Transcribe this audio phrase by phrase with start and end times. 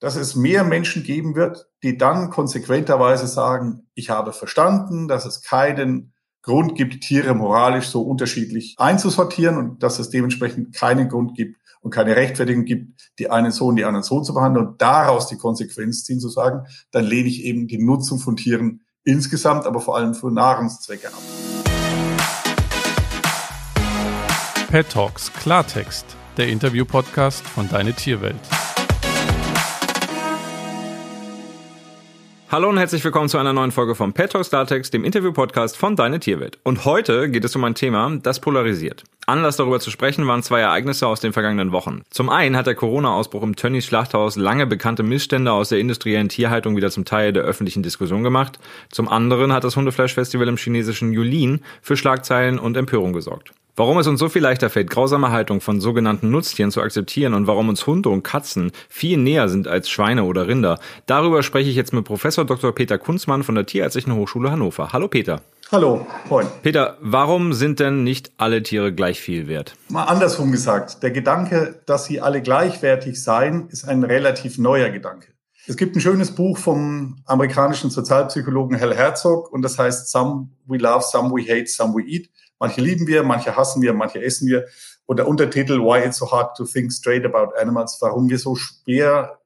[0.00, 5.42] dass es mehr Menschen geben wird, die dann konsequenterweise sagen, ich habe verstanden, dass es
[5.42, 11.56] keinen Grund gibt, Tiere moralisch so unterschiedlich einzusortieren und dass es dementsprechend keinen Grund gibt
[11.80, 15.26] und keine Rechtfertigung gibt, die einen so und die anderen so zu behandeln und daraus
[15.26, 19.80] die Konsequenz ziehen zu sagen, dann lehne ich eben die Nutzung von Tieren insgesamt, aber
[19.80, 21.22] vor allem für Nahrungszwecke ab.
[24.70, 26.04] Pet Talks Klartext,
[26.36, 28.36] der Interview-Podcast von Deine Tierwelt.
[32.50, 35.96] Hallo und herzlich willkommen zu einer neuen Folge vom Pet Talk Startext, dem Interview-Podcast von
[35.96, 36.58] Deine Tierwelt.
[36.62, 39.04] Und heute geht es um ein Thema, das polarisiert.
[39.26, 42.04] Anlass darüber zu sprechen waren zwei Ereignisse aus den vergangenen Wochen.
[42.08, 46.74] Zum einen hat der Corona-Ausbruch im Tönnies Schlachthaus lange bekannte Missstände aus der industriellen Tierhaltung
[46.74, 48.58] wieder zum Teil der öffentlichen Diskussion gemacht.
[48.90, 53.52] Zum anderen hat das Hundefleischfestival im chinesischen Yulin für Schlagzeilen und Empörung gesorgt.
[53.78, 57.46] Warum es uns so viel leichter fällt, grausame Haltung von sogenannten Nutztieren zu akzeptieren und
[57.46, 61.76] warum uns Hunde und Katzen viel näher sind als Schweine oder Rinder, darüber spreche ich
[61.76, 62.74] jetzt mit Professor Dr.
[62.74, 64.92] Peter Kunzmann von der Tierärztlichen Hochschule Hannover.
[64.92, 65.42] Hallo Peter.
[65.70, 66.48] Hallo, moin.
[66.64, 69.76] Peter, warum sind denn nicht alle Tiere gleich viel wert?
[69.90, 75.28] Mal andersrum gesagt, der Gedanke, dass sie alle gleichwertig seien, ist ein relativ neuer Gedanke.
[75.68, 80.78] Es gibt ein schönes Buch vom amerikanischen Sozialpsychologen Hal Herzog und das heißt Some we
[80.78, 82.28] love, some we hate, some we eat.
[82.58, 84.66] Manche lieben wir, manche hassen wir, manche essen wir.
[85.06, 88.54] Und der Untertitel Why it's so hard to think straight about animals, warum wir so
[88.56, 89.38] schwer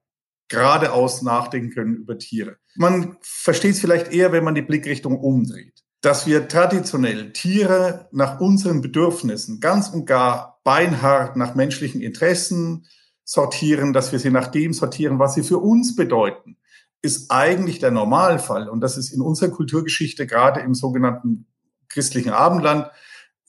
[0.48, 2.56] geradeaus nachdenken können über Tiere.
[2.76, 5.82] Man versteht es vielleicht eher, wenn man die Blickrichtung umdreht.
[6.00, 12.86] Dass wir traditionell Tiere nach unseren Bedürfnissen ganz und gar beinhart nach menschlichen Interessen
[13.24, 16.56] sortieren, dass wir sie nach dem sortieren, was sie für uns bedeuten,
[17.02, 18.68] ist eigentlich der Normalfall.
[18.68, 21.46] Und das ist in unserer Kulturgeschichte, gerade im sogenannten
[21.92, 22.90] christlichen Abendland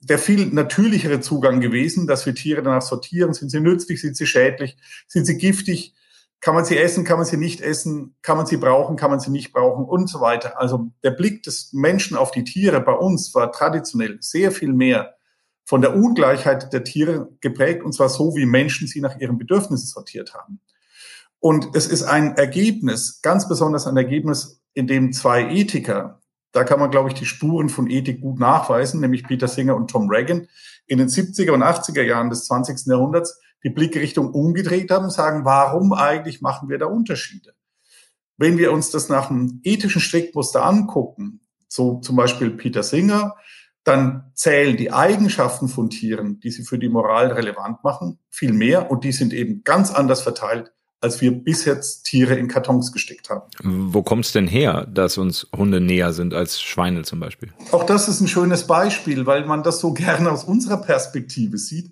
[0.04, 3.34] der viel natürlichere Zugang gewesen, dass wir Tiere danach sortieren.
[3.34, 4.02] Sind sie nützlich?
[4.02, 4.78] Sind sie schädlich?
[5.08, 5.96] Sind sie giftig?
[6.42, 7.06] Kann man sie essen?
[7.06, 8.16] Kann man sie nicht essen?
[8.22, 8.98] Kann man sie brauchen?
[8.98, 9.86] Kann man sie nicht brauchen?
[9.86, 10.60] Und so weiter.
[10.60, 15.16] Also der Blick des Menschen auf die Tiere bei uns war traditionell sehr viel mehr
[15.64, 17.84] von der Ungleichheit der Tiere geprägt.
[17.84, 20.60] Und zwar so, wie Menschen sie nach ihren Bedürfnissen sortiert haben.
[21.40, 26.22] Und es ist ein Ergebnis, ganz besonders ein Ergebnis, in dem zwei Ethiker,
[26.54, 29.90] da kann man, glaube ich, die Spuren von Ethik gut nachweisen, nämlich Peter Singer und
[29.90, 30.48] Tom Reagan
[30.86, 32.86] in den 70er und 80er Jahren des 20.
[32.86, 37.54] Jahrhunderts die Blickrichtung umgedreht haben, sagen, warum eigentlich machen wir da Unterschiede?
[38.38, 43.36] Wenn wir uns das nach einem ethischen Strickmuster angucken, so zum Beispiel Peter Singer,
[43.84, 48.92] dann zählen die Eigenschaften von Tieren, die sie für die Moral relevant machen, viel mehr
[48.92, 50.72] und die sind eben ganz anders verteilt
[51.04, 53.44] als wir bis jetzt Tiere in Kartons gesteckt haben.
[53.62, 57.52] Wo kommt es denn her, dass uns Hunde näher sind als Schweine zum Beispiel?
[57.72, 61.92] Auch das ist ein schönes Beispiel, weil man das so gerne aus unserer Perspektive sieht.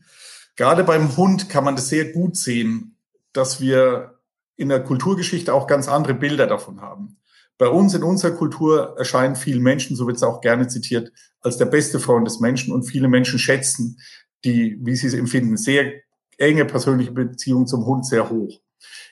[0.55, 2.95] Gerade beim Hund kann man das sehr gut sehen,
[3.33, 4.19] dass wir
[4.55, 7.17] in der Kulturgeschichte auch ganz andere Bilder davon haben.
[7.57, 11.11] Bei uns in unserer Kultur erscheinen viele Menschen, so wird es auch gerne zitiert,
[11.41, 13.97] als der beste Freund des Menschen und viele Menschen schätzen
[14.43, 15.91] die, wie sie es empfinden, sehr
[16.37, 18.59] enge persönliche Beziehung zum Hund sehr hoch.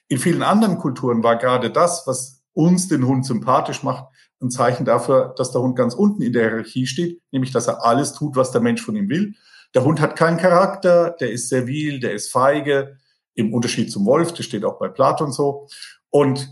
[0.08, 4.06] In vielen anderen Kulturen war gerade das, was uns den Hund sympathisch macht,
[4.42, 7.86] ein Zeichen dafür, dass der Hund ganz unten in der Hierarchie steht, nämlich dass er
[7.86, 9.36] alles tut, was der Mensch von ihm will.
[9.76, 12.98] Der Hund hat keinen Charakter, der ist servil, der ist feige,
[13.36, 15.68] im Unterschied zum Wolf, das steht auch bei Platon so.
[16.10, 16.50] Und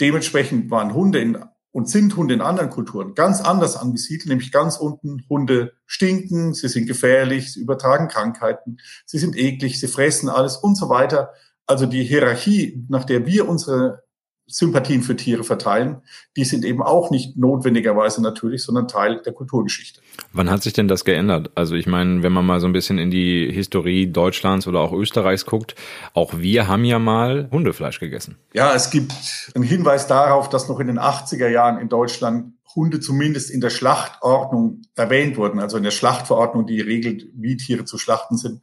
[0.00, 1.38] dementsprechend waren Hunde in,
[1.70, 5.24] und sind Hunde in anderen Kulturen ganz anders angesiedelt, nämlich ganz unten.
[5.28, 10.76] Hunde stinken, sie sind gefährlich, sie übertragen Krankheiten, sie sind eklig, sie fressen alles und
[10.76, 11.32] so weiter.
[11.68, 14.02] Also die Hierarchie, nach der wir unsere
[14.50, 16.00] Sympathien für Tiere verteilen,
[16.34, 20.00] die sind eben auch nicht notwendigerweise natürlich, sondern Teil der Kulturgeschichte.
[20.32, 21.50] Wann hat sich denn das geändert?
[21.54, 24.92] Also ich meine, wenn man mal so ein bisschen in die Historie Deutschlands oder auch
[24.92, 25.74] Österreichs guckt,
[26.14, 28.38] auch wir haben ja mal Hundefleisch gegessen.
[28.54, 29.12] Ja, es gibt
[29.54, 33.70] einen Hinweis darauf, dass noch in den 80er Jahren in Deutschland Hunde zumindest in der
[33.70, 38.62] Schlachtordnung erwähnt wurden, also in der Schlachtverordnung, die regelt, wie Tiere zu schlachten sind.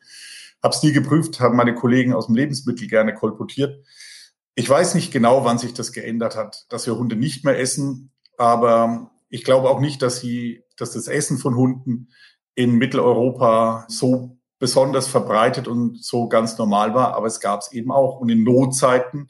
[0.65, 3.85] Habe es nie geprüft, haben meine Kollegen aus dem Lebensmittel gerne kolportiert.
[4.55, 8.11] Ich weiß nicht genau, wann sich das geändert hat, dass wir Hunde nicht mehr essen,
[8.35, 12.07] aber ich glaube auch nicht, dass sie, dass das Essen von Hunden
[12.55, 17.91] in Mitteleuropa so besonders verbreitet und so ganz normal war, aber es gab es eben
[17.91, 18.19] auch.
[18.19, 19.29] Und in Notzeiten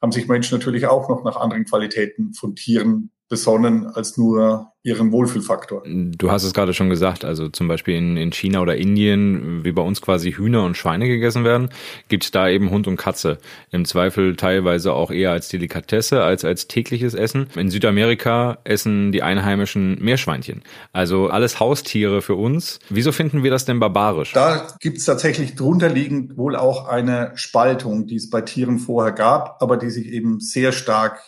[0.00, 5.12] haben sich Menschen natürlich auch noch nach anderen Qualitäten von Tieren besonnen als nur ihren
[5.12, 5.84] Wohlfühlfaktor.
[5.86, 9.72] Du hast es gerade schon gesagt, also zum Beispiel in, in China oder Indien, wie
[9.72, 11.68] bei uns quasi Hühner und Schweine gegessen werden,
[12.08, 13.38] gibt es da eben Hund und Katze.
[13.70, 17.46] Im Zweifel teilweise auch eher als Delikatesse als als tägliches Essen.
[17.54, 20.62] In Südamerika essen die Einheimischen Meerschweinchen.
[20.92, 22.80] Also alles Haustiere für uns.
[22.88, 24.32] Wieso finden wir das denn barbarisch?
[24.32, 29.12] Da gibt es tatsächlich drunter liegend wohl auch eine Spaltung, die es bei Tieren vorher
[29.12, 31.20] gab, aber die sich eben sehr stark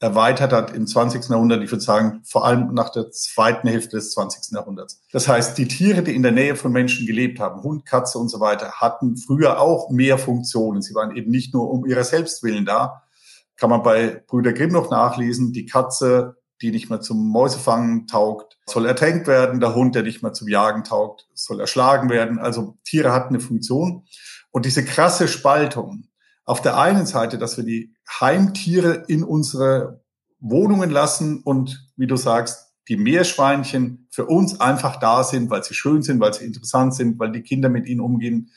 [0.00, 1.28] erweitert hat im 20.
[1.28, 4.52] Jahrhundert, ich würde sagen, vor allem nach der zweiten Hälfte des 20.
[4.52, 5.00] Jahrhunderts.
[5.12, 8.28] Das heißt, die Tiere, die in der Nähe von Menschen gelebt haben, Hund, Katze und
[8.28, 10.82] so weiter, hatten früher auch mehr Funktionen.
[10.82, 13.02] Sie waren eben nicht nur um ihrer Selbstwillen da.
[13.56, 15.52] Kann man bei Brüder Grimm noch nachlesen.
[15.52, 19.58] Die Katze, die nicht mehr zum Mäusefangen taugt, soll ertränkt werden.
[19.58, 22.38] Der Hund, der nicht mehr zum Jagen taugt, soll erschlagen werden.
[22.38, 24.04] Also Tiere hatten eine Funktion.
[24.52, 26.04] Und diese krasse Spaltung,
[26.48, 30.02] auf der einen Seite, dass wir die Heimtiere in unsere
[30.40, 35.74] Wohnungen lassen und, wie du sagst, die Meerschweinchen für uns einfach da sind, weil sie
[35.74, 38.50] schön sind, weil sie interessant sind, weil die Kinder mit ihnen umgehen.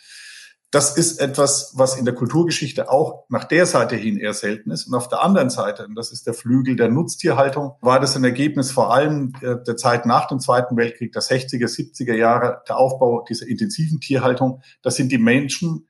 [0.71, 4.87] Das ist etwas, was in der Kulturgeschichte auch nach der Seite hin eher selten ist.
[4.87, 8.23] Und auf der anderen Seite, und das ist der Flügel der Nutztierhaltung, war das ein
[8.23, 13.25] Ergebnis vor allem der Zeit nach dem Zweiten Weltkrieg, der 60er, 70er Jahre, der Aufbau
[13.27, 14.61] dieser intensiven Tierhaltung.
[14.81, 15.89] Das sind die Menschen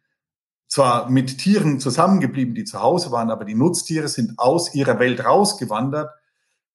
[0.72, 5.26] zwar mit Tieren zusammengeblieben, die zu Hause waren, aber die Nutztiere sind aus ihrer Welt
[5.26, 6.10] rausgewandert.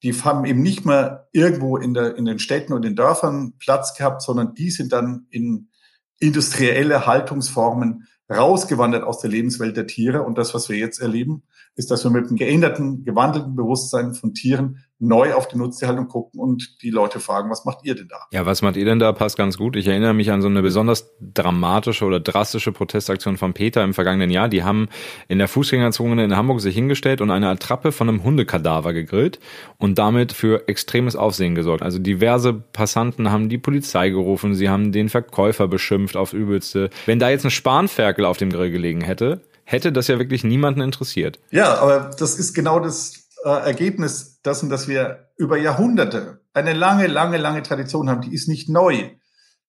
[0.02, 3.94] Die haben eben nicht mehr irgendwo in, der, in den Städten und den Dörfern Platz
[3.94, 5.70] gehabt, sondern die sind dann in
[6.18, 10.24] industrielle Haltungsformen rausgewandert aus der Lebenswelt der Tiere.
[10.24, 11.44] Und das, was wir jetzt erleben,
[11.74, 16.40] ist, dass wir mit einem geänderten, gewandelten Bewusstsein von Tieren neu auf die Nutztierhaltung gucken
[16.40, 18.16] und die Leute fragen, was macht ihr denn da?
[18.32, 19.12] Ja, was macht ihr denn da?
[19.12, 19.76] Passt ganz gut.
[19.76, 24.30] Ich erinnere mich an so eine besonders dramatische oder drastische Protestaktion von Peter im vergangenen
[24.30, 24.48] Jahr.
[24.48, 24.88] Die haben
[25.28, 29.38] in der Fußgängerzone in Hamburg sich hingestellt und eine Attrappe von einem Hundekadaver gegrillt
[29.76, 31.82] und damit für extremes Aufsehen gesorgt.
[31.82, 36.88] Also diverse Passanten haben die Polizei gerufen, sie haben den Verkäufer beschimpft aufs Übelste.
[37.04, 40.80] Wenn da jetzt ein Spanferkel auf dem Grill gelegen hätte, hätte das ja wirklich niemanden
[40.80, 41.38] interessiert.
[41.50, 47.06] Ja, aber das ist genau das äh, Ergebnis dessen, dass wir über Jahrhunderte eine lange,
[47.06, 48.22] lange, lange Tradition haben.
[48.22, 49.10] Die ist nicht neu.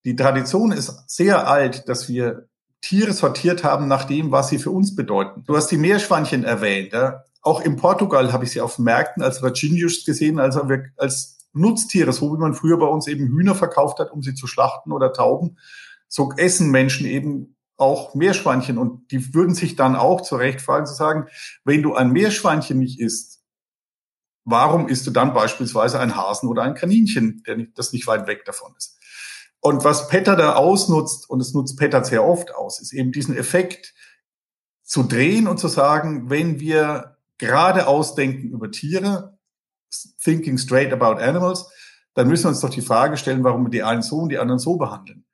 [0.03, 2.47] Die Tradition ist sehr alt, dass wir
[2.81, 5.43] Tiere sortiert haben nach dem, was sie für uns bedeuten.
[5.45, 6.93] Du hast die Meerschweinchen erwähnt.
[6.93, 7.23] Ja?
[7.43, 12.33] Auch in Portugal habe ich sie auf Märkten als Rajinjus gesehen, also als Nutztiere, so
[12.33, 15.57] wie man früher bei uns eben Hühner verkauft hat, um sie zu schlachten oder Tauben.
[16.07, 20.95] So essen Menschen eben auch Meerschweinchen und die würden sich dann auch zurecht fragen zu
[20.95, 21.27] sagen,
[21.63, 23.36] wenn du ein Meerschweinchen nicht isst,
[24.47, 28.27] warum isst du dann beispielsweise ein Hasen oder ein Kaninchen, der nicht, das nicht weit
[28.27, 28.97] weg davon ist?
[29.59, 33.35] Und was Petter da ausnutzt, und es nutzt Petter sehr oft aus, ist eben diesen
[33.35, 33.93] Effekt
[34.83, 39.37] zu drehen und zu sagen, wenn wir gerade ausdenken über Tiere,
[40.23, 41.69] thinking straight about animals,
[42.13, 44.39] dann müssen wir uns doch die Frage stellen, warum wir die einen so und die
[44.39, 45.27] anderen so behandeln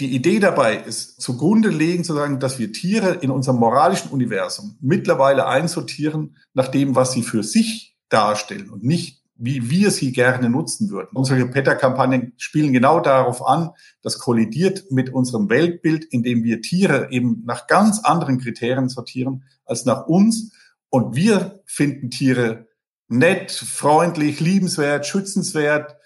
[0.00, 4.76] die Idee dabei ist, zugrunde legen zu sagen, dass wir Tiere in unserem moralischen Universum
[4.80, 10.48] mittlerweile einsortieren nach dem, was sie für sich darstellen und nicht wie wir sie gerne
[10.48, 11.10] nutzen würden.
[11.14, 13.70] Unsere PETA-Kampagnen spielen genau darauf an,
[14.02, 19.84] das kollidiert mit unserem Weltbild, indem wir Tiere eben nach ganz anderen Kriterien sortieren als
[19.84, 20.52] nach uns.
[20.88, 22.68] Und wir finden Tiere
[23.08, 25.96] nett, freundlich, liebenswert, schützenswert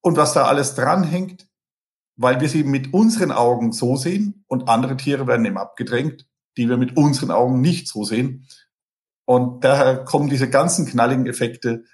[0.00, 1.48] und was da alles dranhängt,
[2.16, 6.68] weil wir sie mit unseren Augen so sehen und andere Tiere werden eben abgedrängt, die
[6.68, 8.46] wir mit unseren Augen nicht so sehen.
[9.32, 11.84] Und daher kommen diese ganzen knalligen Effekte,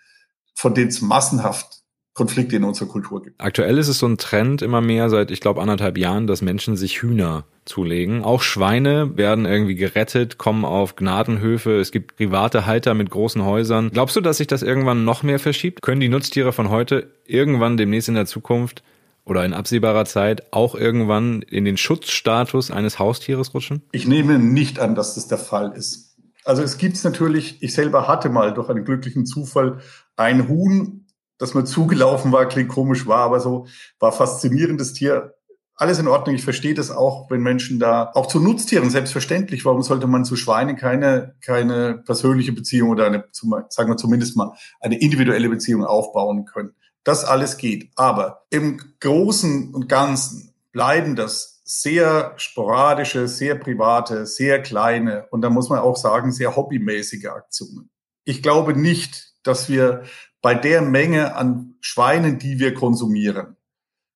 [0.56, 1.82] von denen es massenhaft
[2.12, 3.40] Konflikte in unserer Kultur gibt.
[3.40, 6.76] Aktuell ist es so ein Trend immer mehr seit, ich glaube, anderthalb Jahren, dass Menschen
[6.76, 8.24] sich Hühner zulegen.
[8.24, 11.78] Auch Schweine werden irgendwie gerettet, kommen auf Gnadenhöfe.
[11.78, 13.90] Es gibt private Halter mit großen Häusern.
[13.92, 15.80] Glaubst du, dass sich das irgendwann noch mehr verschiebt?
[15.80, 18.82] Können die Nutztiere von heute irgendwann demnächst in der Zukunft
[19.24, 23.82] oder in absehbarer Zeit auch irgendwann in den Schutzstatus eines Haustieres rutschen?
[23.92, 26.07] Ich nehme nicht an, dass das der Fall ist.
[26.48, 29.80] Also es gibt es natürlich, ich selber hatte mal durch einen glücklichen Zufall
[30.16, 31.04] ein Huhn,
[31.36, 33.66] das mir zugelaufen war, klingt komisch, war aber so,
[33.98, 35.34] war faszinierendes Tier.
[35.74, 36.34] Alles in Ordnung.
[36.34, 39.66] Ich verstehe das auch, wenn Menschen da, auch zu Nutztieren, selbstverständlich.
[39.66, 44.54] Warum sollte man zu Schweinen keine, keine persönliche Beziehung oder eine, sagen wir zumindest mal,
[44.80, 46.70] eine individuelle Beziehung aufbauen können?
[47.04, 47.90] Das alles geht.
[47.94, 55.50] Aber im Großen und Ganzen bleiben das sehr sporadische, sehr private, sehr kleine und da
[55.50, 57.90] muss man auch sagen, sehr hobbymäßige Aktionen.
[58.24, 60.04] Ich glaube nicht, dass wir
[60.40, 63.56] bei der Menge an Schweinen, die wir konsumieren,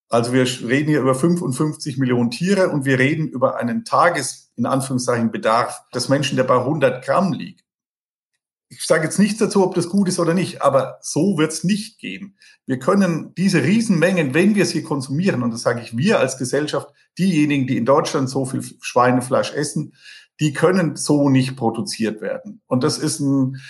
[0.09, 4.67] also wir reden hier über 55 Millionen Tiere und wir reden über einen Tages, in
[4.67, 7.62] Anführungszeichen, Bedarf des Menschen, der bei 100 Gramm liegt
[8.73, 11.63] ich sage jetzt nichts dazu, ob das gut ist oder nicht, aber so wird es
[11.63, 12.39] nicht gehen.
[12.67, 16.89] Wir können diese Riesenmengen, wenn wir sie konsumieren, und das sage ich wir als Gesellschaft,
[17.19, 19.95] diejenigen, die in Deutschland so viel Schweinefleisch essen,
[20.41, 22.63] die können so nicht produziert werden.
[22.67, 23.61] Und das ist ein,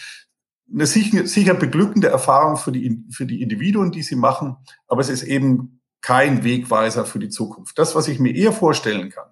[0.72, 4.56] eine sicher, sicher beglückende Erfahrung für die, für die Individuen, die sie machen,
[4.86, 7.78] aber es ist eben kein Wegweiser für die Zukunft.
[7.78, 9.26] Das, was ich mir eher vorstellen kann,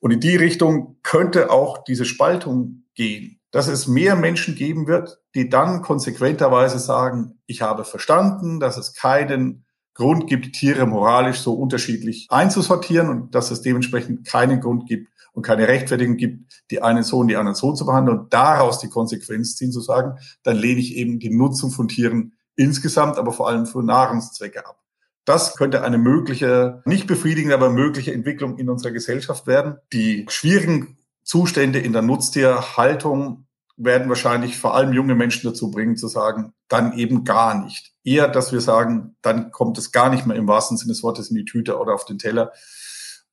[0.00, 5.22] und in die Richtung könnte auch diese Spaltung gehen, dass es mehr Menschen geben wird,
[5.34, 11.54] die dann konsequenterweise sagen, ich habe verstanden, dass es keinen Grund gibt, Tiere moralisch so
[11.54, 17.02] unterschiedlich einzusortieren und dass es dementsprechend keinen Grund gibt und keine Rechtfertigung gibt, die einen
[17.02, 20.58] so und die anderen so zu behandeln und daraus die Konsequenz ziehen zu sagen, dann
[20.58, 24.82] lehne ich eben die Nutzung von Tieren insgesamt, aber vor allem für Nahrungszwecke ab.
[25.24, 29.78] Das könnte eine mögliche, nicht befriedigende, aber mögliche Entwicklung in unserer Gesellschaft werden.
[29.94, 33.45] Die schwierigen Zustände in der Nutztierhaltung
[33.76, 37.92] werden wahrscheinlich vor allem junge Menschen dazu bringen, zu sagen, dann eben gar nicht.
[38.04, 41.30] Eher, dass wir sagen, dann kommt es gar nicht mehr im wahrsten Sinne des Wortes
[41.30, 42.52] in die Tüte oder auf den Teller.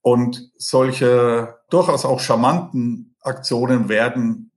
[0.02, 4.52] Und solche durchaus auch charmanten Aktionen werden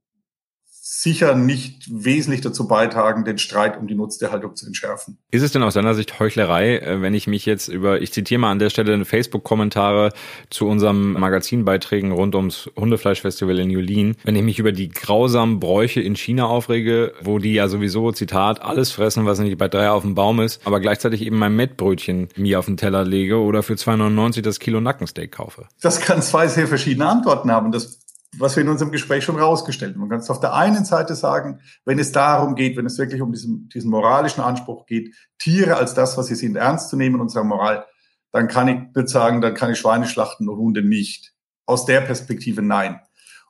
[0.89, 5.17] sicher nicht wesentlich dazu beitragen, den Streit um die Nutztierhaltung zu entschärfen.
[5.31, 8.39] Ist es denn aus deiner Sicht Heuchlerei, äh, wenn ich mich jetzt über, ich zitiere
[8.39, 10.13] mal an der Stelle Facebook-Kommentare
[10.49, 15.99] zu unserem Magazinbeiträgen rund ums Hundefleischfestival in Julien, wenn ich mich über die grausamen Bräuche
[15.99, 20.03] in China aufrege, wo die ja sowieso, Zitat, alles fressen, was nicht bei drei auf
[20.03, 23.73] dem Baum ist, aber gleichzeitig eben mein Mettbrötchen mir auf den Teller lege oder für
[23.73, 25.65] 2,99 das Kilo Nackensteak kaufe?
[25.81, 27.73] Das kann zwei sehr verschiedene Antworten haben.
[27.73, 28.06] Das
[28.39, 30.01] was wir in unserem Gespräch schon rausgestellt haben.
[30.01, 33.21] Man kann es auf der einen Seite sagen, wenn es darum geht, wenn es wirklich
[33.21, 37.21] um diesen, diesen moralischen Anspruch geht, Tiere als das, was sie sind, ernst zu nehmen,
[37.21, 37.85] unserer Moral,
[38.31, 41.33] dann kann ich nicht sagen, dann kann ich Schweine schlachten und Hunde nicht.
[41.65, 42.99] Aus der Perspektive nein.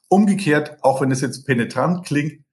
[0.09, 2.43] Umgekehrt, auch wenn es jetzt penetrant klingt,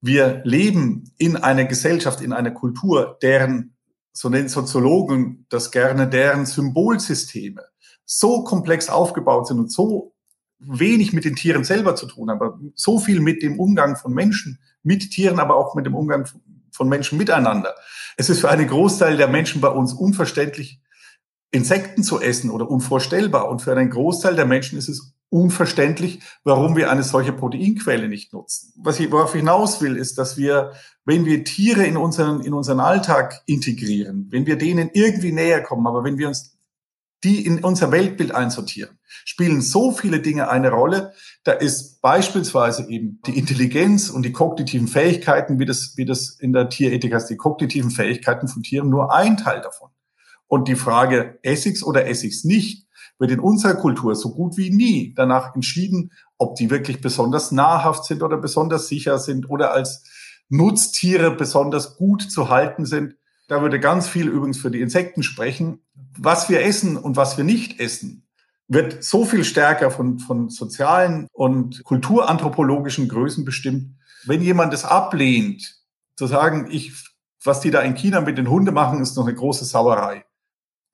[0.00, 3.76] wir leben in einer Gesellschaft, in einer Kultur, deren,
[4.12, 7.62] so nennen Soziologen das gerne, deren Symbolsysteme
[8.04, 10.14] so komplex aufgebaut sind und so
[10.58, 14.58] wenig mit den Tieren selber zu tun, aber so viel mit dem Umgang von Menschen
[14.82, 16.28] mit Tieren, aber auch mit dem Umgang
[16.72, 17.74] von Menschen miteinander.
[18.16, 20.80] Es ist für einen Großteil der Menschen bei uns unverständlich,
[21.50, 23.48] Insekten zu essen oder unvorstellbar.
[23.48, 28.32] Und für einen Großteil der Menschen ist es unverständlich, warum wir eine solche Proteinquelle nicht
[28.32, 28.72] nutzen.
[28.82, 30.72] Was ich, worauf hinaus will, ist, dass wir,
[31.04, 35.86] wenn wir Tiere in unseren, in unseren Alltag integrieren, wenn wir denen irgendwie näher kommen,
[35.86, 36.57] aber wenn wir uns
[37.24, 41.12] die in unser Weltbild einsortieren, spielen so viele Dinge eine Rolle.
[41.44, 46.52] Da ist beispielsweise eben die Intelligenz und die kognitiven Fähigkeiten, wie das, wie das in
[46.52, 49.90] der Tierethik heißt, die kognitiven Fähigkeiten von Tieren nur ein Teil davon.
[50.46, 52.86] Und die Frage, Essig's oder Essig's nicht,
[53.18, 58.04] wird in unserer Kultur so gut wie nie danach entschieden, ob die wirklich besonders nahrhaft
[58.04, 60.04] sind oder besonders sicher sind oder als
[60.48, 63.16] Nutztiere besonders gut zu halten sind.
[63.48, 65.80] Da würde ganz viel übrigens für die Insekten sprechen.
[66.16, 68.28] Was wir essen und was wir nicht essen,
[68.68, 73.96] wird so viel stärker von, von sozialen und kulturanthropologischen Größen bestimmt.
[74.24, 75.76] Wenn jemand es ablehnt,
[76.16, 76.92] zu sagen, ich,
[77.42, 80.26] was die da in China mit den Hunden machen, ist noch eine große Sauerei,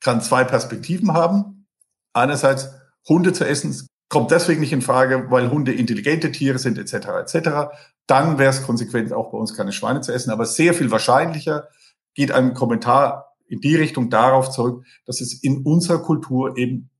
[0.00, 1.66] kann zwei Perspektiven haben.
[2.12, 2.70] Einerseits,
[3.08, 7.74] Hunde zu essen kommt deswegen nicht in Frage, weil Hunde intelligente Tiere sind, etc., etc.
[8.06, 11.68] Dann wäre es konsequent auch bei uns keine Schweine zu essen, aber sehr viel wahrscheinlicher
[12.14, 16.90] geht ein Kommentar in die Richtung darauf zurück, dass es in unserer Kultur eben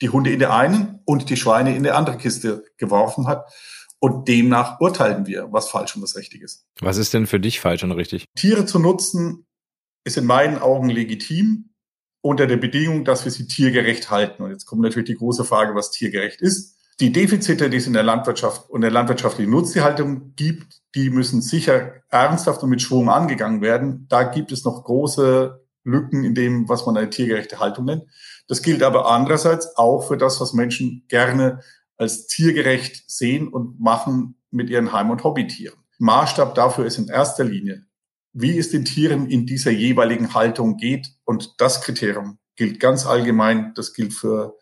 [0.00, 3.50] die Hunde in der einen und die Schweine in der andere Kiste geworfen hat.
[3.98, 6.66] Und demnach urteilen wir, was falsch und was richtig ist.
[6.80, 8.26] Was ist denn für dich falsch und richtig?
[8.36, 9.46] Tiere zu nutzen
[10.04, 11.70] ist in meinen Augen legitim
[12.20, 14.42] unter der Bedingung, dass wir sie tiergerecht halten.
[14.42, 16.75] Und jetzt kommt natürlich die große Frage, was tiergerecht ist.
[16.98, 21.92] Die Defizite, die es in der Landwirtschaft und der landwirtschaftlichen Nutztierhaltung gibt, die müssen sicher
[22.08, 24.06] ernsthaft und mit Schwung angegangen werden.
[24.08, 28.04] Da gibt es noch große Lücken in dem, was man eine tiergerechte Haltung nennt.
[28.48, 31.60] Das gilt aber andererseits auch für das, was Menschen gerne
[31.98, 35.78] als tiergerecht sehen und machen mit ihren Heim- und Hobbytieren.
[35.98, 37.84] Maßstab dafür ist in erster Linie,
[38.32, 41.08] wie es den Tieren in dieser jeweiligen Haltung geht.
[41.24, 43.72] Und das Kriterium gilt ganz allgemein.
[43.74, 44.56] Das gilt für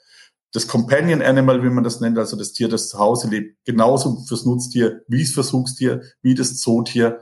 [0.54, 4.23] das Companion Animal, wie man das nennt, also das Tier, das zu Hause lebt, genauso
[4.26, 7.20] fürs Nutztier, wie es Versuchstier, wie das Zootier.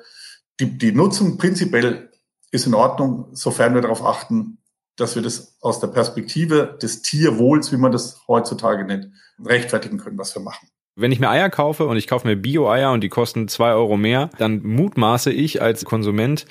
[0.60, 2.10] Die, die Nutzung prinzipiell
[2.50, 4.58] ist in Ordnung, sofern wir darauf achten,
[4.96, 9.08] dass wir das aus der Perspektive des Tierwohls, wie man das heutzutage nennt,
[9.42, 10.68] rechtfertigen können, was wir machen.
[10.94, 13.96] Wenn ich mir Eier kaufe und ich kaufe mir Bio-Eier und die kosten zwei Euro
[13.96, 16.44] mehr, dann mutmaße ich als Konsument,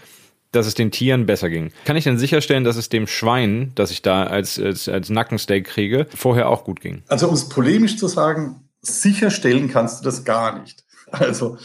[0.51, 1.71] dass es den Tieren besser ging.
[1.85, 5.65] Kann ich denn sicherstellen, dass es dem Schwein, das ich da als, als, als Nackensteak
[5.65, 7.03] kriege, vorher auch gut ging?
[7.07, 10.83] Also um es polemisch zu sagen, sicherstellen kannst du das gar nicht.
[11.11, 11.57] Also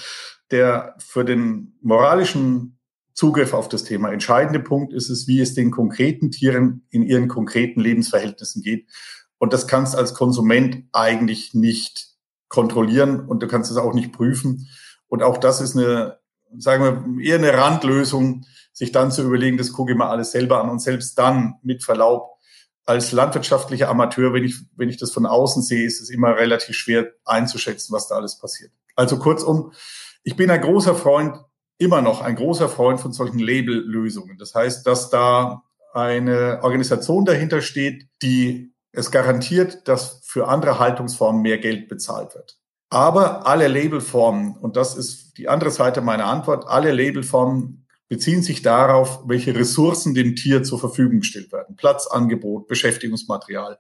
[0.51, 2.79] der für den moralischen
[3.15, 7.29] Zugriff auf das Thema entscheidende Punkt ist es, wie es den konkreten Tieren in ihren
[7.29, 8.87] konkreten Lebensverhältnissen geht.
[9.39, 12.09] Und das kannst du als Konsument eigentlich nicht
[12.49, 14.69] kontrollieren und du kannst es auch nicht prüfen.
[15.09, 16.19] Und auch das ist eine,
[16.59, 20.63] sagen wir, eher eine Randlösung, sich dann zu überlegen, das gucke ich mal alles selber
[20.63, 22.37] an und selbst dann mit Verlaub
[22.85, 26.77] als landwirtschaftlicher Amateur, wenn ich, wenn ich das von außen sehe, ist es immer relativ
[26.77, 28.71] schwer einzuschätzen, was da alles passiert.
[28.95, 29.73] Also kurzum,
[30.23, 31.37] ich bin ein großer Freund,
[31.79, 34.39] immer noch ein großer Freund von solchen Label-Lösungen.
[34.39, 41.43] Das heißt, dass da eine Organisation dahinter steht, die es garantiert, dass für andere Haltungsformen
[41.43, 42.59] mehr Geld bezahlt wird.
[42.89, 48.63] Aber alle Labelformen, und das ist die andere Seite meiner Antwort, alle Labelformen beziehen sich
[48.63, 51.77] darauf, welche Ressourcen dem Tier zur Verfügung gestellt werden.
[51.77, 53.79] Platzangebot, Beschäftigungsmaterial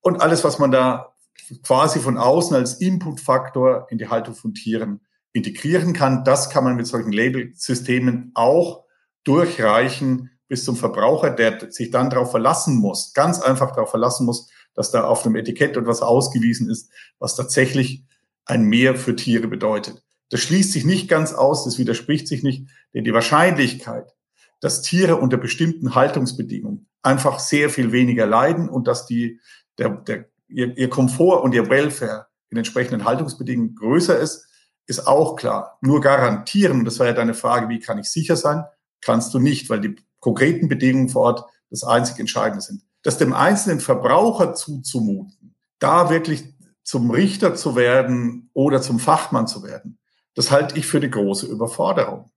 [0.00, 1.14] und alles, was man da
[1.62, 5.00] quasi von außen als Inputfaktor in die Haltung von Tieren
[5.32, 6.24] integrieren kann.
[6.24, 8.84] Das kann man mit solchen Labelsystemen auch
[9.24, 14.48] durchreichen bis zum Verbraucher, der sich dann darauf verlassen muss, ganz einfach darauf verlassen muss,
[14.74, 18.04] dass da auf einem Etikett etwas ausgewiesen ist, was tatsächlich
[18.46, 20.02] ein Mehr für Tiere bedeutet.
[20.30, 24.14] Das schließt sich nicht ganz aus, das widerspricht sich nicht, denn die Wahrscheinlichkeit,
[24.60, 29.40] dass Tiere unter bestimmten Haltungsbedingungen einfach sehr viel weniger leiden und dass die,
[29.78, 34.48] der, der, ihr, ihr Komfort und ihr Welfare in entsprechenden Haltungsbedingungen größer ist,
[34.86, 35.78] ist auch klar.
[35.82, 38.64] Nur garantieren, das war ja deine Frage, wie kann ich sicher sein,
[39.00, 42.82] kannst du nicht, weil die konkreten Bedingungen vor Ort das einzig Entscheidende sind.
[43.02, 46.55] Das dem einzelnen Verbraucher zuzumuten, da wirklich
[46.86, 49.98] zum Richter zu werden oder zum Fachmann zu werden,
[50.34, 52.30] das halte ich für eine große Überforderung.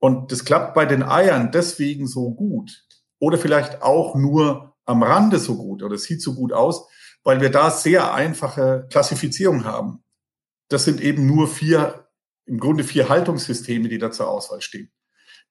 [0.00, 2.84] Und das klappt bei den Eiern deswegen so gut
[3.20, 6.88] oder vielleicht auch nur am Rande so gut oder sieht so gut aus,
[7.22, 10.02] weil wir da sehr einfache Klassifizierung haben.
[10.68, 12.08] Das sind eben nur vier,
[12.44, 14.90] im Grunde vier Haltungssysteme, die da zur Auswahl stehen.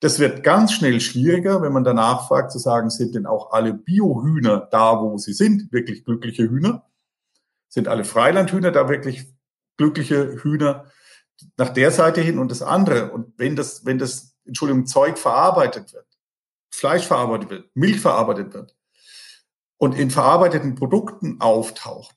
[0.02, 3.74] Das wird ganz schnell schwieriger, wenn man danach fragt, zu sagen, sind denn auch alle
[3.74, 6.91] Biohühner da, wo sie sind, wirklich glückliche Hühner?
[7.74, 9.34] Sind alle Freilandhühner da wirklich
[9.78, 10.86] glückliche Hühner?
[11.58, 13.12] nach der Seite hin und das andere.
[13.12, 16.06] Und wenn das, wenn das, Entschuldigung, Zeug verarbeitet wird,
[16.74, 18.76] Fleisch verarbeitet wird, Milch verarbeitet wird
[19.78, 22.16] und in verarbeiteten Produkten auftaucht,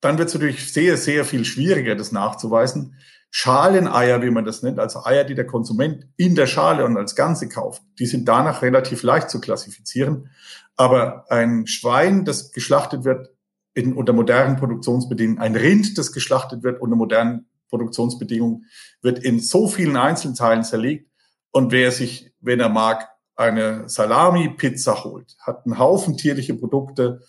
[0.00, 2.96] dann wird es natürlich sehr, sehr viel schwieriger, das nachzuweisen.
[3.30, 7.14] Schaleneier, wie man das nennt, also Eier, die der Konsument in der Schale und als
[7.14, 10.30] Ganze kauft, die sind danach relativ leicht zu klassifizieren.
[10.76, 13.30] Aber ein Schwein, das geschlachtet wird
[13.74, 18.64] in, unter modernen Produktionsbedingungen, ein Rind, das geschlachtet wird unter modernen Produktionsbedingungen,
[19.02, 21.10] wird in so vielen Einzelteilen zerlegt.
[21.50, 27.20] Und wer sich, wenn er mag, eine Salami-Pizza holt, hat einen Haufen tierliche Produkte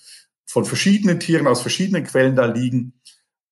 [0.46, 3.00] von verschiedenen Tieren aus verschiedenen Quellen da liegen.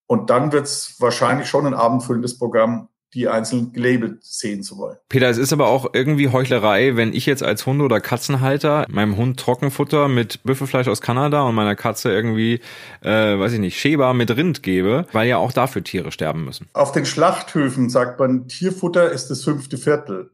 [0.07, 4.97] Und dann wird es wahrscheinlich schon ein abendfüllendes Programm, die einzeln gelabelt sehen zu wollen.
[5.09, 9.17] Peter, es ist aber auch irgendwie Heuchlerei, wenn ich jetzt als Hunde- oder Katzenhalter meinem
[9.17, 12.59] Hund Trockenfutter mit Büffelfleisch aus Kanada und meiner Katze irgendwie,
[13.01, 16.67] äh, weiß ich nicht, Schäber mit Rind gebe, weil ja auch dafür Tiere sterben müssen.
[16.73, 20.31] Auf den Schlachthöfen sagt man, Tierfutter ist das fünfte Viertel.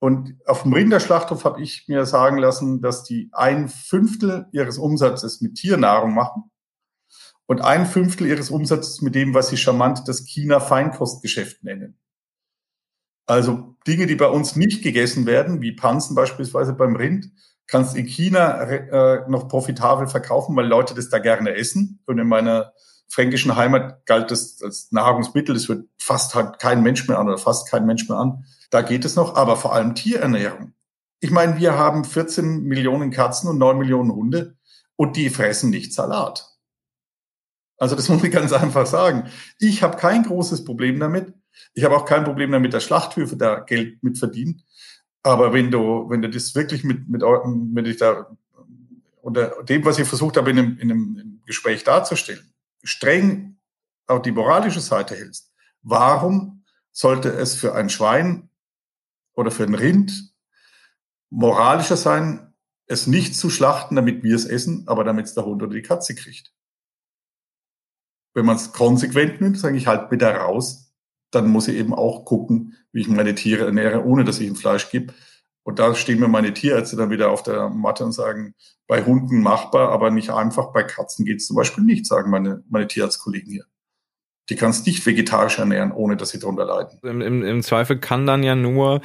[0.00, 5.42] Und auf dem Rinderschlachthof habe ich mir sagen lassen, dass die ein Fünftel ihres Umsatzes
[5.42, 6.50] mit Tiernahrung machen
[7.50, 11.98] und ein Fünftel ihres Umsatzes mit dem, was sie charmant das China-Feinkostgeschäft nennen.
[13.26, 17.32] Also Dinge, die bei uns nicht gegessen werden, wie Pansen beispielsweise beim Rind,
[17.66, 21.98] kannst in China äh, noch profitabel verkaufen, weil Leute das da gerne essen.
[22.06, 22.72] Und in meiner
[23.08, 25.52] fränkischen Heimat galt das als Nahrungsmittel.
[25.52, 28.44] Das wird fast halt kein Mensch mehr an oder fast kein Mensch mehr an.
[28.70, 30.72] Da geht es noch, aber vor allem Tierernährung.
[31.18, 34.56] Ich meine, wir haben 14 Millionen Katzen und 9 Millionen Hunde
[34.94, 36.49] und die fressen nicht Salat.
[37.80, 39.28] Also das muss ich ganz einfach sagen.
[39.58, 41.34] Ich habe kein großes Problem damit.
[41.74, 44.62] Ich habe auch kein Problem damit, dass Schlachthöfe da Geld mit verdienen.
[45.24, 48.30] Aber wenn du, wenn du das wirklich mit, mit, wenn ich da
[49.20, 53.56] unter dem, was ich versucht habe, in einem, in einem Gespräch darzustellen, streng
[54.06, 58.48] auch die moralische Seite hältst, warum sollte es für ein Schwein
[59.34, 60.32] oder für ein Rind
[61.28, 62.54] moralischer sein,
[62.86, 65.82] es nicht zu schlachten, damit wir es essen, aber damit es der Hund oder die
[65.82, 66.52] Katze kriegt?
[68.34, 70.92] Wenn man es konsequent nimmt, sage ich halt bitte raus,
[71.30, 74.56] dann muss ich eben auch gucken, wie ich meine Tiere ernähre, ohne dass ich ihnen
[74.56, 75.14] Fleisch gebe.
[75.62, 78.54] Und da stehen mir meine Tierärzte dann wieder auf der Matte und sagen,
[78.88, 80.72] bei Hunden machbar, aber nicht einfach.
[80.72, 83.64] Bei Katzen geht es zum Beispiel nicht, sagen meine, meine Tierarztkollegen hier.
[84.48, 86.98] Die kannst nicht vegetarisch ernähren, ohne dass sie darunter leiden.
[87.04, 89.00] Im, im, Im Zweifel kann dann ja nur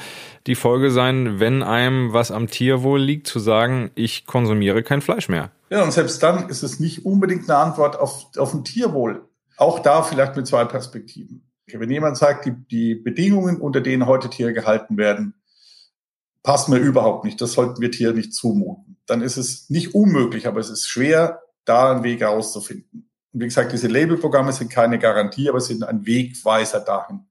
[0.48, 5.30] die Folge sein, wenn einem was am Tierwohl liegt, zu sagen, ich konsumiere kein Fleisch
[5.30, 5.52] mehr.
[5.70, 9.28] Ja, und selbst dann ist es nicht unbedingt eine Antwort auf, auf ein Tierwohl.
[9.58, 11.50] Auch da vielleicht mit zwei Perspektiven.
[11.68, 15.34] Wenn jemand sagt, die, die Bedingungen, unter denen heute Tiere gehalten werden,
[16.44, 20.48] passen mir überhaupt nicht, das sollten wir Tiere nicht zumuten, dann ist es nicht unmöglich,
[20.48, 23.10] aber es ist schwer, da einen Weg rauszufinden.
[23.34, 27.26] Und wie gesagt, diese Labelprogramme sind keine Garantie, aber sind ein Wegweiser dahin.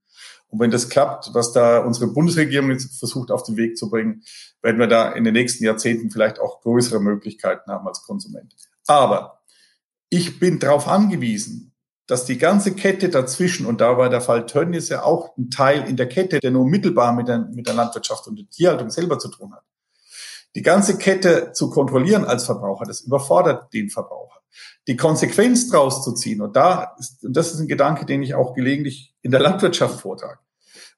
[0.55, 4.23] Und wenn das klappt, was da unsere Bundesregierung jetzt versucht auf den Weg zu bringen,
[4.63, 8.55] werden wir da in den nächsten Jahrzehnten vielleicht auch größere Möglichkeiten haben als Konsument.
[8.87, 9.43] Aber
[10.11, 11.75] ich bin darauf angewiesen,
[12.07, 15.89] dass die ganze Kette dazwischen, und da war der Fall Tönnies ja auch ein Teil
[15.89, 19.19] in der Kette, der nur mittelbar mit der, mit der Landwirtschaft und der Tierhaltung selber
[19.19, 19.65] zu tun hat.
[20.55, 24.34] Die ganze Kette zu kontrollieren als Verbraucher, das überfordert den Verbraucher.
[24.87, 28.35] Die Konsequenz daraus zu ziehen, und da ist, und das ist ein Gedanke, den ich
[28.35, 30.41] auch gelegentlich in der Landwirtschaft vortrage.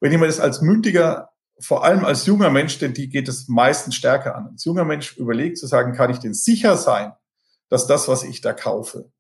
[0.01, 3.95] Wenn mir das als mündiger, vor allem als junger Mensch, denn die geht es meistens
[3.95, 7.13] stärker an, als junger Mensch überlegt zu sagen, kann ich denn sicher sein,
[7.69, 9.11] dass das, was ich da kaufe,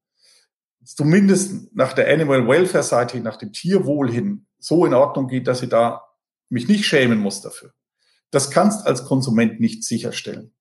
[0.85, 5.63] zumindest nach der Animal Welfare Seite, nach dem Tierwohl hin, so in Ordnung geht, dass
[5.63, 6.03] ich da
[6.49, 7.73] mich nicht schämen muss dafür.
[8.31, 10.53] Das kannst als Konsument nicht sicherstellen.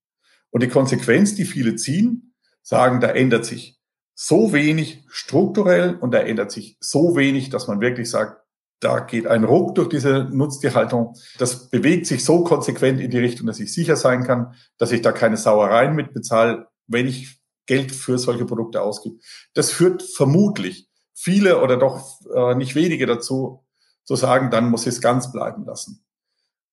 [0.49, 2.34] Und die Konsequenz, die viele ziehen,
[2.65, 3.79] sagen, da ändert sich
[4.15, 8.41] so wenig strukturell und da ändert sich so wenig, dass man wirklich sagt,
[8.79, 11.15] da geht ein Ruck durch diese Nutztierhaltung.
[11.37, 15.01] Das bewegt sich so konsequent in die Richtung, dass ich sicher sein kann, dass ich
[15.01, 19.23] da keine Sauereien mit bezahle, wenn ich Geld für solche Produkte ausgibt.
[19.53, 23.63] Das führt vermutlich viele oder doch äh, nicht wenige dazu,
[24.03, 26.05] zu sagen, dann muss ich es ganz bleiben lassen.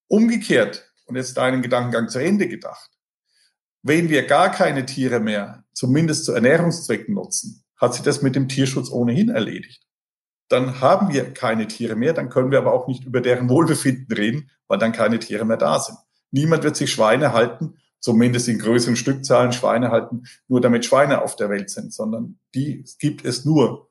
[0.09, 2.91] Umgekehrt, und jetzt deinen Gedankengang zu Ende gedacht,
[3.83, 8.49] wenn wir gar keine Tiere mehr, zumindest zu Ernährungszwecken nutzen, hat sich das mit dem
[8.49, 9.83] Tierschutz ohnehin erledigt.
[10.49, 14.15] Dann haben wir keine Tiere mehr, dann können wir aber auch nicht über deren Wohlbefinden
[14.15, 15.99] reden, weil dann keine Tiere mehr da sind.
[16.31, 21.37] Niemand wird sich Schweine halten, zumindest in größeren Stückzahlen Schweine halten, nur damit Schweine auf
[21.37, 23.91] der Welt sind, sondern die gibt es nur,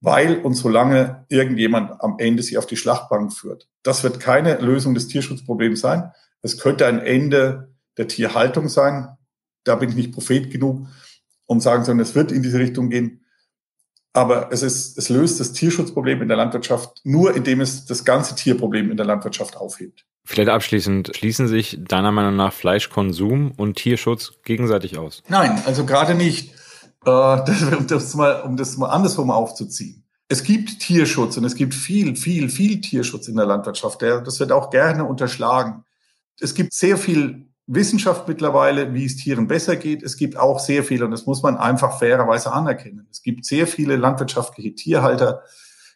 [0.00, 3.68] weil und solange irgendjemand am Ende sie auf die Schlachtbank führt.
[3.82, 6.10] Das wird keine Lösung des Tierschutzproblems sein.
[6.42, 9.16] Es könnte ein Ende der Tierhaltung sein.
[9.64, 10.86] Da bin ich nicht Prophet genug,
[11.46, 13.24] um sagen zu können, es wird in diese Richtung gehen.
[14.14, 18.34] Aber es ist, es löst das Tierschutzproblem in der Landwirtschaft nur, indem es das ganze
[18.34, 20.04] Tierproblem in der Landwirtschaft aufhebt.
[20.24, 25.22] Vielleicht abschließend, schließen sich deiner Meinung nach Fleischkonsum und Tierschutz gegenseitig aus?
[25.28, 26.54] Nein, also gerade nicht.
[27.04, 27.10] Äh,
[27.78, 30.04] um, das mal, um das mal andersrum aufzuziehen.
[30.28, 34.02] Es gibt Tierschutz und es gibt viel, viel, viel Tierschutz in der Landwirtschaft.
[34.02, 35.84] Das wird auch gerne unterschlagen.
[36.40, 40.02] Es gibt sehr viel Wissenschaft mittlerweile, wie es Tieren besser geht.
[40.02, 43.06] Es gibt auch sehr viel, und das muss man einfach fairerweise anerkennen.
[43.10, 45.42] Es gibt sehr viele landwirtschaftliche Tierhalter,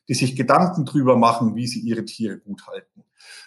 [0.08, 3.04] die sich Gedanken drüber machen, wie sie ihre Tiere gut halten.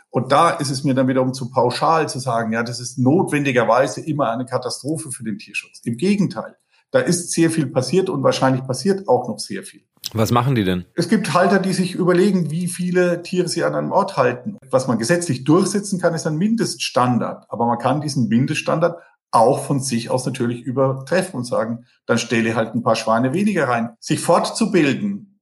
[0.09, 4.01] Und da ist es mir dann wiederum zu pauschal zu sagen, ja, das ist notwendigerweise
[4.01, 5.81] immer eine Katastrophe für den Tierschutz.
[5.83, 6.57] Im Gegenteil,
[6.91, 9.83] da ist sehr viel passiert und wahrscheinlich passiert auch noch sehr viel.
[10.13, 10.85] Was machen die denn?
[10.95, 14.57] Es gibt Halter, die sich überlegen, wie viele Tiere sie an einem Ort halten.
[14.69, 17.45] Was man gesetzlich durchsetzen kann, ist ein Mindeststandard.
[17.49, 18.99] Aber man kann diesen Mindeststandard
[19.31, 23.67] auch von sich aus natürlich übertreffen und sagen, dann stelle halt ein paar Schweine weniger
[23.67, 23.91] rein.
[23.99, 25.39] Sich fortzubilden,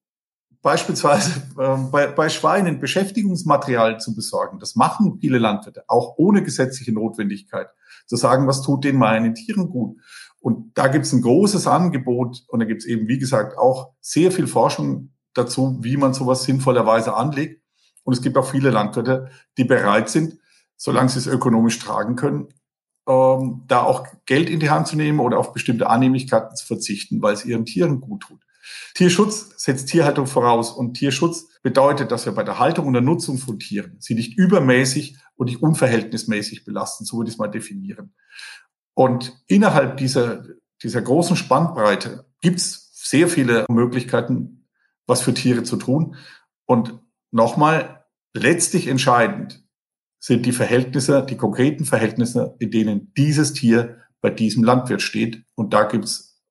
[0.62, 4.60] beispielsweise äh, bei, bei Schweinen Beschäftigungsmaterial zu besorgen.
[4.60, 7.70] Das machen viele Landwirte, auch ohne gesetzliche Notwendigkeit.
[8.06, 9.98] Zu sagen, was tut den meinen Tieren gut.
[10.40, 13.94] Und da gibt es ein großes Angebot und da gibt es eben, wie gesagt, auch
[14.02, 17.62] sehr viel Forschung dazu, wie man sowas sinnvollerweise anlegt.
[18.04, 20.38] Und es gibt auch viele Landwirte, die bereit sind,
[20.78, 22.48] solange sie es ökonomisch tragen können,
[23.08, 27.22] ähm, da auch Geld in die Hand zu nehmen oder auf bestimmte Annehmlichkeiten zu verzichten,
[27.22, 28.42] weil es ihren Tieren gut tut.
[28.96, 33.38] Tierschutz setzt Tierhaltung voraus und Tierschutz bedeutet, dass wir bei der Haltung und der Nutzung
[33.38, 38.14] von Tieren sie nicht übermäßig und nicht unverhältnismäßig belasten, so würde ich es mal definieren.
[38.98, 40.44] Und innerhalb dieser,
[40.82, 44.68] dieser großen Spannbreite gibt es sehr viele Möglichkeiten,
[45.06, 46.16] was für Tiere zu tun.
[46.66, 49.64] Und nochmal, letztlich entscheidend
[50.18, 55.44] sind die Verhältnisse, die konkreten Verhältnisse, in denen dieses Tier bei diesem Landwirt steht.
[55.54, 56.42] Und da gibt es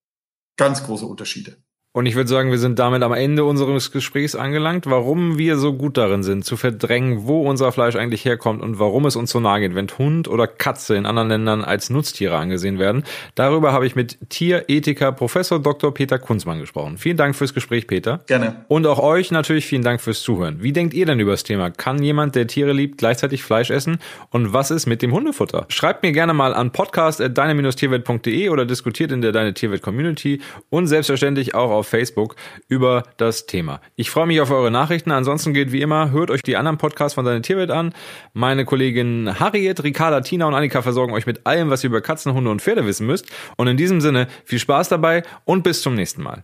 [0.56, 1.56] ganz große Unterschiede.
[1.96, 5.72] Und ich würde sagen, wir sind damit am Ende unseres Gesprächs angelangt, warum wir so
[5.72, 9.40] gut darin sind, zu verdrängen, wo unser Fleisch eigentlich herkommt und warum es uns so
[9.40, 13.04] nahe geht, wenn Hund oder Katze in anderen Ländern als Nutztiere angesehen werden.
[13.34, 15.94] Darüber habe ich mit Tierethiker Professor Dr.
[15.94, 16.98] Peter Kunzmann gesprochen.
[16.98, 18.20] Vielen Dank fürs Gespräch, Peter.
[18.26, 18.66] Gerne.
[18.68, 20.62] Und auch euch natürlich vielen Dank fürs Zuhören.
[20.62, 21.70] Wie denkt ihr denn über das Thema?
[21.70, 24.00] Kann jemand, der Tiere liebt, gleichzeitig Fleisch essen?
[24.28, 25.64] Und was ist mit dem Hundefutter?
[25.70, 31.54] Schreibt mir gerne mal an podcast.deine-tierwelt.de oder diskutiert in der Deine Tierwelt Community und selbstverständlich
[31.54, 32.36] auch auf Facebook
[32.68, 33.80] über das Thema.
[33.94, 35.12] Ich freue mich auf eure Nachrichten.
[35.12, 37.94] Ansonsten gilt wie immer, hört euch die anderen Podcasts von Deine Tierwelt an.
[38.32, 42.34] Meine Kollegin Harriet, Ricarda, Tina und Annika versorgen euch mit allem, was ihr über Katzen,
[42.34, 43.26] Hunde und Pferde wissen müsst.
[43.56, 46.42] Und in diesem Sinne, viel Spaß dabei und bis zum nächsten Mal.